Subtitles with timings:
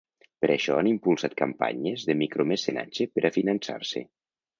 [0.43, 4.03] Per això han impulsat campanyes de micromecenatge per a fiançar-se.